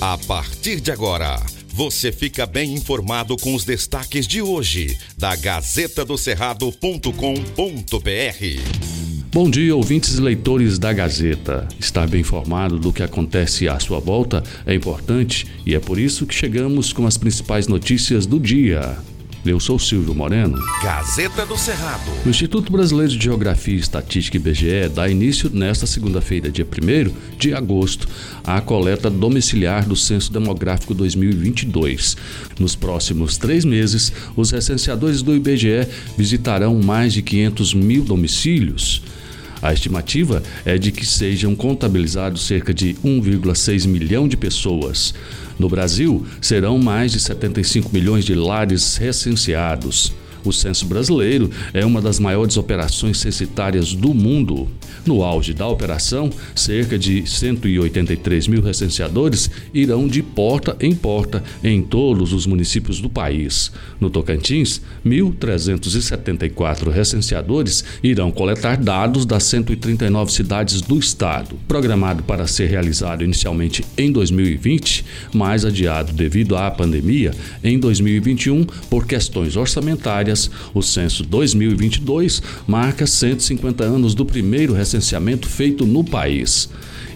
A 0.00 0.16
partir 0.16 0.80
de 0.80 0.92
agora, 0.92 1.44
você 1.74 2.12
fica 2.12 2.46
bem 2.46 2.72
informado 2.72 3.36
com 3.36 3.52
os 3.52 3.64
destaques 3.64 4.28
de 4.28 4.40
hoje 4.40 4.96
da 5.18 5.34
Gazeta 5.34 6.04
do 6.04 6.16
Cerrado.com.br. 6.16 7.10
Bom 9.32 9.50
dia, 9.50 9.74
ouvintes 9.74 10.14
e 10.14 10.20
leitores 10.20 10.78
da 10.78 10.92
Gazeta. 10.92 11.66
Estar 11.80 12.06
bem 12.06 12.20
informado 12.20 12.78
do 12.78 12.92
que 12.92 13.02
acontece 13.02 13.68
à 13.68 13.80
sua 13.80 13.98
volta 13.98 14.44
é 14.64 14.72
importante 14.72 15.48
e 15.66 15.74
é 15.74 15.80
por 15.80 15.98
isso 15.98 16.26
que 16.26 16.34
chegamos 16.34 16.92
com 16.92 17.04
as 17.04 17.16
principais 17.16 17.66
notícias 17.66 18.24
do 18.24 18.38
dia. 18.38 18.96
Eu 19.46 19.60
sou 19.60 19.78
Silvio 19.78 20.14
Moreno. 20.14 20.58
Gazeta 20.82 21.46
do 21.46 21.56
Cerrado. 21.56 22.10
O 22.26 22.28
Instituto 22.28 22.72
Brasileiro 22.72 23.12
de 23.12 23.24
Geografia 23.24 23.74
e 23.74 23.78
Estatística 23.78 24.36
IBGE 24.36 24.88
dá 24.92 25.08
início 25.08 25.48
nesta 25.52 25.86
segunda-feira, 25.86 26.50
dia 26.50 26.66
1 26.66 27.38
de 27.38 27.54
agosto, 27.54 28.08
à 28.42 28.60
coleta 28.60 29.08
domiciliar 29.08 29.86
do 29.86 29.94
Censo 29.94 30.32
Demográfico 30.32 30.92
2022. 30.92 32.16
Nos 32.58 32.74
próximos 32.74 33.38
três 33.38 33.64
meses, 33.64 34.12
os 34.36 34.50
recenseadores 34.50 35.22
do 35.22 35.34
IBGE 35.34 35.86
visitarão 36.16 36.80
mais 36.82 37.12
de 37.12 37.22
500 37.22 37.74
mil 37.74 38.02
domicílios. 38.02 39.02
A 39.60 39.72
estimativa 39.72 40.42
é 40.64 40.78
de 40.78 40.92
que 40.92 41.04
sejam 41.04 41.54
contabilizados 41.54 42.46
cerca 42.46 42.72
de 42.72 42.94
1,6 43.04 43.86
milhão 43.86 44.28
de 44.28 44.36
pessoas. 44.36 45.14
No 45.58 45.68
Brasil, 45.68 46.24
serão 46.40 46.78
mais 46.78 47.12
de 47.12 47.20
75 47.20 47.90
milhões 47.92 48.24
de 48.24 48.34
lares 48.34 48.96
recenseados. 48.96 50.12
O 50.44 50.52
censo 50.52 50.86
brasileiro 50.86 51.50
é 51.72 51.84
uma 51.84 52.00
das 52.00 52.18
maiores 52.18 52.56
operações 52.56 53.18
censitárias 53.18 53.94
do 53.94 54.14
mundo. 54.14 54.68
No 55.06 55.22
auge 55.22 55.54
da 55.54 55.66
operação, 55.66 56.30
cerca 56.54 56.98
de 56.98 57.28
183 57.28 58.46
mil 58.46 58.62
recenseadores 58.62 59.50
irão 59.72 60.06
de 60.06 60.22
porta 60.22 60.76
em 60.80 60.94
porta 60.94 61.42
em 61.62 61.82
todos 61.82 62.32
os 62.32 62.46
municípios 62.46 63.00
do 63.00 63.08
país. 63.08 63.72
No 64.00 64.10
Tocantins, 64.10 64.80
1.374 65.04 66.90
recenseadores 66.90 67.84
irão 68.02 68.30
coletar 68.30 68.76
dados 68.76 69.24
das 69.24 69.44
139 69.44 70.32
cidades 70.32 70.80
do 70.80 70.98
estado. 70.98 71.56
Programado 71.66 72.22
para 72.22 72.46
ser 72.46 72.66
realizado 72.66 73.24
inicialmente 73.24 73.84
em 73.96 74.12
2020, 74.12 75.04
mais 75.32 75.64
adiado 75.64 76.12
devido 76.12 76.56
à 76.56 76.70
pandemia, 76.70 77.32
em 77.62 77.78
2021, 77.78 78.64
por 78.90 79.06
questões 79.06 79.56
orçamentárias, 79.56 80.27
o 80.74 80.82
censo 80.82 81.22
2022 81.24 82.42
marca 82.66 83.06
150 83.06 83.84
anos 83.84 84.14
do 84.14 84.24
primeiro 84.24 84.72
recenseamento 84.72 84.98
recenseamento 84.98 85.48
feito 85.48 85.86
no 85.86 86.02
país. 86.04 86.68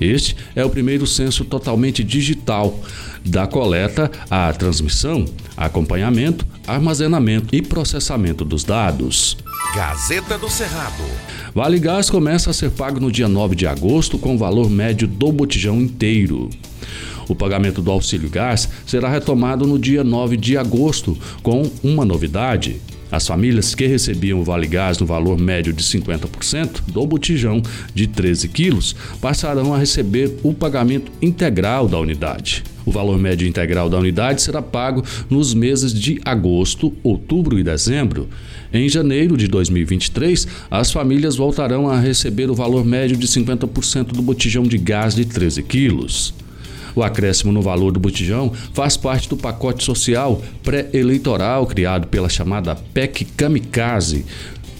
Este 0.00 0.34
é 0.56 0.64
o 0.64 0.70
primeiro 0.70 1.06
censo 1.06 1.44
totalmente 1.44 2.02
digital, 2.02 2.78
da 3.24 3.46
coleta 3.46 4.10
à 4.30 4.50
transmissão, 4.52 5.26
acompanhamento, 5.56 6.46
armazenamento 6.66 7.54
e 7.54 7.60
processamento 7.60 8.44
dos 8.44 8.64
dados. 8.64 9.36
Gazeta 9.74 10.38
do 10.38 10.48
Cerrado. 10.48 11.04
Vale 11.54 11.78
Gás 11.78 12.08
começa 12.08 12.50
a 12.50 12.54
ser 12.54 12.70
pago 12.70 12.98
no 12.98 13.12
dia 13.12 13.28
9 13.28 13.54
de 13.54 13.66
agosto 13.66 14.18
com 14.18 14.34
o 14.34 14.38
valor 14.38 14.70
médio 14.70 15.06
do 15.06 15.30
botijão 15.30 15.80
inteiro. 15.80 16.48
O 17.28 17.34
pagamento 17.34 17.80
do 17.80 17.92
auxílio 17.92 18.28
gás 18.28 18.68
será 18.84 19.08
retomado 19.08 19.64
no 19.64 19.78
dia 19.78 20.02
9 20.02 20.36
de 20.36 20.56
agosto, 20.56 21.16
com 21.44 21.70
uma 21.80 22.04
novidade. 22.04 22.80
As 23.10 23.26
famílias 23.26 23.74
que 23.74 23.86
recebiam 23.86 24.40
o 24.40 24.44
Vale 24.44 24.66
Gás 24.66 24.98
no 24.98 25.06
valor 25.06 25.38
médio 25.38 25.72
de 25.72 25.82
50% 25.82 26.82
do 26.88 27.06
botijão 27.06 27.60
de 27.94 28.06
13 28.06 28.48
quilos 28.48 28.94
passarão 29.20 29.74
a 29.74 29.78
receber 29.78 30.36
o 30.42 30.54
pagamento 30.54 31.10
integral 31.20 31.88
da 31.88 31.98
unidade. 31.98 32.62
O 32.86 32.90
valor 32.90 33.18
médio 33.18 33.46
integral 33.46 33.90
da 33.90 33.98
unidade 33.98 34.42
será 34.42 34.62
pago 34.62 35.04
nos 35.28 35.52
meses 35.54 35.92
de 35.92 36.20
agosto, 36.24 36.92
outubro 37.02 37.58
e 37.58 37.62
dezembro. 37.62 38.28
Em 38.72 38.88
janeiro 38.88 39.36
de 39.36 39.48
2023, 39.48 40.46
as 40.70 40.90
famílias 40.90 41.36
voltarão 41.36 41.88
a 41.88 41.98
receber 41.98 42.50
o 42.50 42.54
valor 42.54 42.84
médio 42.84 43.16
de 43.16 43.26
50% 43.26 44.12
do 44.12 44.22
botijão 44.22 44.62
de 44.62 44.78
gás 44.78 45.14
de 45.14 45.24
13 45.24 45.62
quilos. 45.62 46.34
O 46.94 47.02
acréscimo 47.02 47.52
no 47.52 47.62
valor 47.62 47.92
do 47.92 48.00
botijão 48.00 48.52
faz 48.72 48.96
parte 48.96 49.28
do 49.28 49.36
pacote 49.36 49.84
social 49.84 50.42
pré-eleitoral 50.62 51.66
criado 51.66 52.08
pela 52.08 52.28
chamada 52.28 52.74
PEC 52.74 53.24
Kamikaze, 53.36 54.24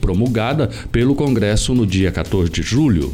promulgada 0.00 0.68
pelo 0.90 1.14
Congresso 1.14 1.74
no 1.74 1.86
dia 1.86 2.10
14 2.10 2.50
de 2.50 2.62
julho. 2.62 3.12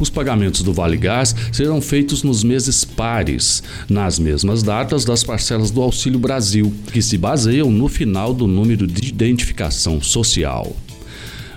Os 0.00 0.08
pagamentos 0.08 0.62
do 0.62 0.72
Vale 0.72 0.96
Gás 0.96 1.36
serão 1.52 1.78
feitos 1.78 2.22
nos 2.22 2.42
meses 2.42 2.84
pares, 2.84 3.62
nas 3.86 4.18
mesmas 4.18 4.62
datas 4.62 5.04
das 5.04 5.22
parcelas 5.22 5.70
do 5.70 5.82
Auxílio 5.82 6.18
Brasil, 6.18 6.72
que 6.90 7.02
se 7.02 7.18
baseiam 7.18 7.70
no 7.70 7.86
final 7.86 8.32
do 8.32 8.46
número 8.46 8.86
de 8.86 9.06
identificação 9.06 10.00
social. 10.00 10.74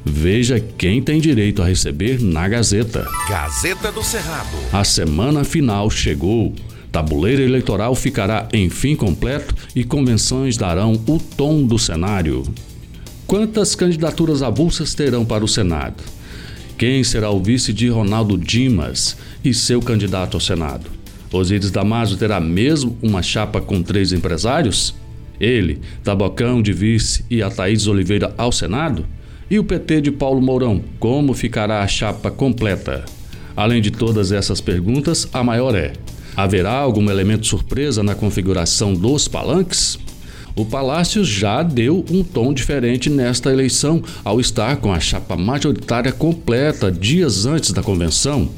Veja 0.05 0.59
quem 0.77 1.01
tem 1.01 1.21
direito 1.21 1.61
a 1.61 1.65
receber 1.65 2.21
na 2.21 2.45
Gazeta. 2.49 3.07
Gazeta 3.29 3.89
do 3.89 4.03
Cerrado. 4.03 4.57
A 4.73 4.83
semana 4.83 5.45
final 5.45 5.89
chegou. 5.89 6.53
Tabuleiro 6.93 7.41
eleitoral 7.41 7.95
ficará 7.95 8.47
enfim 8.53 8.95
completo 8.95 9.55
e 9.75 9.83
convenções 9.83 10.57
darão 10.57 10.93
o 10.93 11.19
tom 11.19 11.65
do 11.65 11.79
cenário. 11.79 12.43
Quantas 13.25 13.73
candidaturas 13.73 14.43
avulsas 14.43 14.93
terão 14.93 15.25
para 15.25 15.43
o 15.43 15.47
Senado? 15.47 16.03
Quem 16.77 17.03
será 17.03 17.31
o 17.31 17.41
vice 17.41 17.73
de 17.73 17.89
Ronaldo 17.89 18.37
Dimas 18.37 19.17
e 19.43 19.55
seu 19.55 19.81
candidato 19.81 20.37
ao 20.37 20.39
Senado? 20.39 20.85
Osíris 21.31 21.71
Damaso 21.71 22.15
terá 22.15 22.39
mesmo 22.39 22.95
uma 23.01 23.23
chapa 23.23 23.59
com 23.59 23.81
três 23.81 24.13
empresários? 24.13 24.93
Ele, 25.39 25.81
Tabocão 26.03 26.61
de 26.61 26.73
vice 26.73 27.25
e 27.27 27.41
a 27.41 27.49
Thaís 27.49 27.87
Oliveira 27.87 28.35
ao 28.37 28.51
Senado? 28.51 29.03
E 29.49 29.57
o 29.57 29.63
PT 29.63 29.99
de 29.99 30.11
Paulo 30.11 30.39
Mourão, 30.39 30.83
como 30.99 31.33
ficará 31.33 31.81
a 31.81 31.87
chapa 31.87 32.29
completa? 32.29 33.03
Além 33.55 33.81
de 33.81 33.89
todas 33.89 34.31
essas 34.31 34.61
perguntas, 34.61 35.27
a 35.33 35.43
maior 35.43 35.73
é: 35.73 35.93
Haverá 36.35 36.73
algum 36.73 37.09
elemento 37.09 37.45
surpresa 37.45 38.01
na 38.01 38.15
configuração 38.15 38.93
dos 38.93 39.27
palanques? 39.27 39.99
O 40.55 40.65
Palácio 40.65 41.23
já 41.25 41.63
deu 41.63 42.05
um 42.11 42.23
tom 42.23 42.53
diferente 42.53 43.09
nesta 43.09 43.51
eleição 43.51 44.03
ao 44.23 44.39
estar 44.39 44.77
com 44.77 44.93
a 44.93 44.99
chapa 44.99 45.35
majoritária 45.35 46.11
completa 46.11 46.91
dias 46.91 47.45
antes 47.45 47.71
da 47.71 47.81
convenção. 47.81 48.49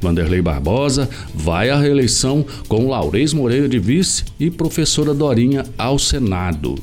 Vanderlei 0.00 0.42
Barbosa 0.42 1.08
vai 1.34 1.70
à 1.70 1.78
reeleição 1.78 2.44
com 2.68 2.88
Laurez 2.88 3.32
Moreira 3.32 3.68
de 3.68 3.78
vice 3.78 4.24
e 4.38 4.50
professora 4.50 5.14
Dorinha 5.14 5.64
ao 5.76 5.98
Senado. 5.98 6.74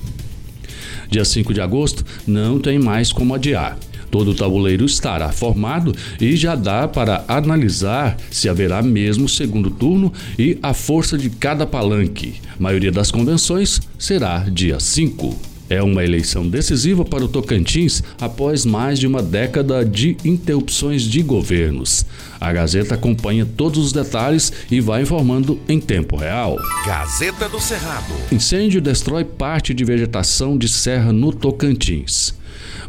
Dia 1.10 1.24
5 1.24 1.54
de 1.54 1.62
agosto 1.62 2.04
não 2.26 2.60
tem 2.60 2.80
mais 2.80 3.12
como 3.12 3.36
adiar. 3.36 3.78
Todo 4.16 4.32
o 4.32 4.34
tabuleiro 4.34 4.86
estará 4.86 5.30
formado 5.30 5.94
e 6.22 6.38
já 6.38 6.56
dá 6.56 6.88
para 6.88 7.26
analisar 7.28 8.16
se 8.32 8.48
haverá 8.48 8.82
mesmo 8.82 9.28
segundo 9.28 9.70
turno 9.70 10.14
e 10.40 10.58
a 10.64 10.74
força 10.74 11.18
de 11.18 11.30
cada 11.30 11.66
palanque. 11.66 12.36
A 12.58 12.64
maioria 12.64 12.94
das 12.94 13.12
convenções 13.12 13.82
será 14.00 14.38
dia 14.50 14.80
5. 14.80 15.38
É 15.70 15.84
uma 15.84 16.02
eleição 16.02 16.48
decisiva 16.48 17.04
para 17.04 17.26
o 17.26 17.28
Tocantins 17.28 18.02
após 18.18 18.66
mais 18.66 19.00
de 19.00 19.06
uma 19.06 19.22
década 19.22 19.84
de 19.84 20.16
interrupções 20.24 21.02
de 21.02 21.22
governos. 21.22 22.06
A 22.40 22.54
Gazeta 22.54 22.96
acompanha 22.96 23.46
todos 23.46 23.84
os 23.84 23.92
detalhes 23.92 24.54
e 24.72 24.80
vai 24.80 25.02
informando 25.02 25.60
em 25.68 25.78
tempo 25.78 26.16
real. 26.16 26.58
Gazeta 26.86 27.50
do 27.50 27.60
Cerrado. 27.60 28.14
Incêndio 28.32 28.80
destrói 28.80 29.26
parte 29.26 29.74
de 29.74 29.84
vegetação 29.84 30.58
de 30.58 30.70
serra 30.70 31.12
no 31.12 31.34
Tocantins. 31.34 32.34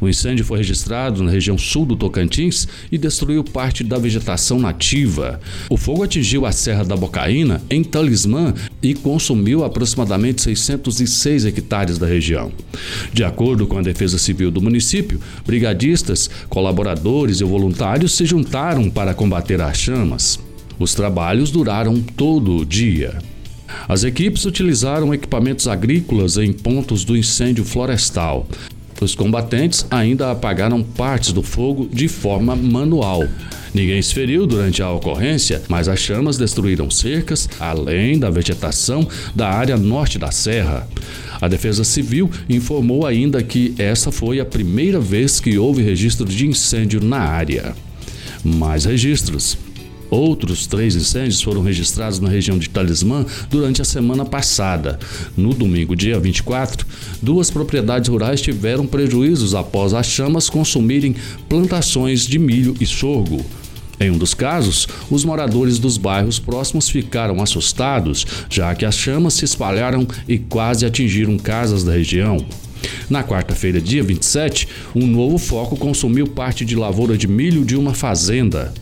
O 0.00 0.08
incêndio 0.08 0.44
foi 0.44 0.58
registrado 0.58 1.22
na 1.22 1.30
região 1.30 1.56
sul 1.56 1.86
do 1.86 1.96
Tocantins 1.96 2.68
e 2.90 2.98
destruiu 2.98 3.42
parte 3.42 3.82
da 3.82 3.98
vegetação 3.98 4.58
nativa. 4.58 5.40
O 5.70 5.76
fogo 5.76 6.02
atingiu 6.02 6.46
a 6.46 6.52
Serra 6.52 6.84
da 6.84 6.96
Bocaína, 6.96 7.62
em 7.70 7.82
Talismã, 7.82 8.54
e 8.82 8.94
consumiu 8.94 9.64
aproximadamente 9.64 10.42
606 10.42 11.44
hectares 11.46 11.98
da 11.98 12.06
região. 12.06 12.52
De 13.12 13.24
acordo 13.24 13.66
com 13.66 13.78
a 13.78 13.82
Defesa 13.82 14.18
Civil 14.18 14.50
do 14.50 14.60
município, 14.60 15.20
brigadistas, 15.46 16.28
colaboradores 16.48 17.40
e 17.40 17.44
voluntários 17.44 18.12
se 18.12 18.24
juntaram 18.24 18.90
para 18.90 19.14
combater 19.14 19.60
as 19.60 19.76
chamas. 19.76 20.38
Os 20.78 20.94
trabalhos 20.94 21.50
duraram 21.50 22.00
todo 22.00 22.56
o 22.56 22.64
dia. 22.64 23.18
As 23.88 24.04
equipes 24.04 24.44
utilizaram 24.44 25.12
equipamentos 25.12 25.66
agrícolas 25.66 26.36
em 26.36 26.52
pontos 26.52 27.04
do 27.04 27.16
incêndio 27.16 27.64
florestal. 27.64 28.46
Os 29.00 29.14
combatentes 29.14 29.86
ainda 29.90 30.30
apagaram 30.30 30.82
partes 30.82 31.32
do 31.32 31.42
fogo 31.42 31.88
de 31.92 32.08
forma 32.08 32.56
manual. 32.56 33.24
Ninguém 33.74 34.00
se 34.00 34.14
feriu 34.14 34.46
durante 34.46 34.82
a 34.82 34.90
ocorrência, 34.90 35.62
mas 35.68 35.86
as 35.86 35.98
chamas 35.98 36.38
destruíram 36.38 36.90
cercas, 36.90 37.46
além 37.60 38.18
da 38.18 38.30
vegetação 38.30 39.06
da 39.34 39.50
área 39.50 39.76
norte 39.76 40.18
da 40.18 40.30
serra. 40.30 40.88
A 41.40 41.46
Defesa 41.46 41.84
Civil 41.84 42.30
informou 42.48 43.04
ainda 43.04 43.42
que 43.42 43.74
essa 43.76 44.10
foi 44.10 44.40
a 44.40 44.46
primeira 44.46 44.98
vez 44.98 45.40
que 45.40 45.58
houve 45.58 45.82
registro 45.82 46.24
de 46.24 46.46
incêndio 46.46 47.02
na 47.02 47.18
área. 47.18 47.74
Mais 48.42 48.86
registros. 48.86 49.58
Outros 50.10 50.66
três 50.66 50.94
incêndios 50.94 51.42
foram 51.42 51.62
registrados 51.62 52.20
na 52.20 52.28
região 52.28 52.58
de 52.58 52.68
Talismã 52.68 53.24
durante 53.50 53.82
a 53.82 53.84
semana 53.84 54.24
passada. 54.24 54.98
No 55.36 55.52
domingo, 55.52 55.96
dia 55.96 56.18
24, 56.18 56.86
duas 57.20 57.50
propriedades 57.50 58.08
rurais 58.08 58.40
tiveram 58.40 58.86
prejuízos 58.86 59.54
após 59.54 59.92
as 59.94 60.06
chamas 60.06 60.48
consumirem 60.48 61.16
plantações 61.48 62.26
de 62.26 62.38
milho 62.38 62.76
e 62.80 62.86
sorgo. 62.86 63.44
Em 63.98 64.10
um 64.10 64.18
dos 64.18 64.34
casos, 64.34 64.86
os 65.10 65.24
moradores 65.24 65.78
dos 65.78 65.96
bairros 65.96 66.38
próximos 66.38 66.88
ficaram 66.88 67.42
assustados, 67.42 68.26
já 68.50 68.74
que 68.74 68.84
as 68.84 68.94
chamas 68.94 69.34
se 69.34 69.46
espalharam 69.46 70.06
e 70.28 70.38
quase 70.38 70.84
atingiram 70.84 71.38
casas 71.38 71.82
da 71.82 71.92
região. 71.92 72.44
Na 73.08 73.24
quarta-feira, 73.24 73.80
dia 73.80 74.02
27, 74.02 74.68
um 74.94 75.06
novo 75.06 75.38
foco 75.38 75.76
consumiu 75.76 76.26
parte 76.26 76.64
de 76.64 76.76
lavoura 76.76 77.16
de 77.16 77.26
milho 77.26 77.64
de 77.64 77.74
uma 77.74 77.94
fazenda. 77.94 78.72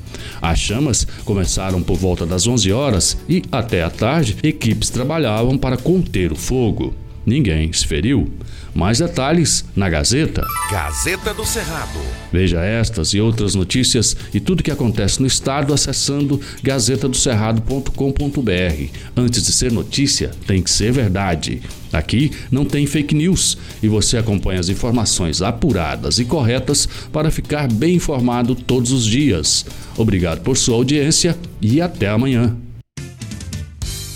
As 0.41 0.59
chamas 0.59 1.07
começaram 1.25 1.83
por 1.83 1.97
volta 1.97 2.27
das 2.27 2.47
11 2.47 2.73
horas 2.73 3.17
e, 3.29 3.43
até 3.51 3.83
a 3.83 3.91
tarde, 3.91 4.37
equipes 4.43 4.91
trabalhavam 4.91 5.57
para 5.57 5.77
conter 5.77 6.33
o 6.33 6.37
fogo. 6.37 7.04
Ninguém 7.27 7.73
se 7.73 7.87
feriu. 7.87 8.31
Mais 8.75 8.99
detalhes 8.99 9.65
na 9.77 9.89
Gazeta. 9.89 10.45
Gazeta 10.71 11.33
do 11.33 11.45
Cerrado. 11.45 12.01
Veja 12.33 12.61
estas 12.61 13.15
e 13.15 13.21
outras 13.21 13.55
notícias 13.55 14.17
e 14.35 14.41
tudo 14.41 14.63
que 14.63 14.71
acontece 14.71 15.21
no 15.21 15.27
estado 15.27 15.73
acessando 15.73 16.41
gazetadocerrado.com.br. 16.63 18.89
Antes 19.17 19.45
de 19.45 19.53
ser 19.53 19.71
notícia, 19.71 20.33
tem 20.47 20.61
que 20.61 20.71
ser 20.71 20.93
verdade. 20.93 21.63
Aqui 21.93 22.33
não 22.51 22.65
tem 22.65 22.87
fake 22.87 23.15
news 23.15 23.57
e 23.81 23.87
você 23.87 24.19
acompanha 24.19 24.59
as 24.59 24.69
informações 24.69 25.41
apuradas 25.41 26.19
e 26.19 26.25
corretas 26.25 26.89
para 27.13 27.31
ficar 27.31 27.73
bem 27.73 27.95
informado 27.95 28.57
todos 28.57 28.91
os 28.91 29.07
dias. 29.07 29.65
Obrigado 29.97 30.41
por 30.41 30.57
sua 30.57 30.75
audiência 30.75 31.39
e 31.63 31.81
até 31.81 32.09
amanhã. 32.09 32.57